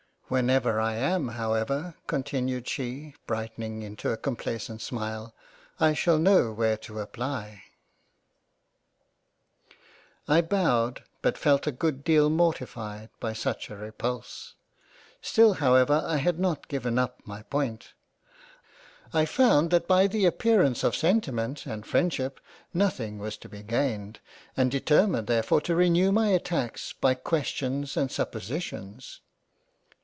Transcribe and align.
Whenever 0.31 0.79
I 0.79 0.93
am 0.95 1.27
however 1.27 1.95
continued 2.07 2.65
she 2.65 3.13
brightening 3.27 3.83
into 3.83 4.13
a 4.13 4.17
complaisant 4.17 4.79
smile, 4.81 5.35
I 5.77 5.91
shall 5.93 6.17
know 6.17 6.53
where 6.53 6.77
to 6.87 7.01
apply." 7.01 7.63
1x6 9.67 9.73
|K 9.73 9.73
A 9.73 10.27
COLLECTION 10.27 10.27
OF 10.27 10.31
LETTERS 10.31 10.49
J 10.53 10.57
I 10.57 10.63
bowed, 10.63 11.03
but 11.21 11.37
felt 11.37 11.67
a 11.67 11.71
good 11.73 12.03
deal 12.05 12.29
mortified 12.29 13.09
by 13.19 13.33
such 13.33 13.69
a 13.69 13.75
repulse; 13.75 14.53
still 15.21 15.55
however 15.55 16.01
I 16.05 16.15
had 16.15 16.39
not 16.39 16.69
given 16.69 16.97
up 16.97 17.19
my 17.25 17.41
point. 17.43 17.91
I 19.13 19.25
found 19.25 19.69
that 19.71 19.85
by 19.85 20.07
the 20.07 20.23
appearance 20.25 20.85
of 20.85 20.95
sentiment 20.95 21.65
and 21.65 21.85
Freindship 21.85 22.37
nothing 22.73 23.19
was 23.19 23.35
to 23.35 23.49
be 23.49 23.63
gained 23.63 24.21
and 24.55 24.71
determined 24.71 25.27
therefore 25.27 25.59
to 25.59 25.75
renew 25.75 26.13
my 26.13 26.29
attacks 26.29 26.93
by 26.93 27.15
Questions 27.15 27.97
and 27.97 28.09
suppositions. 28.09 29.19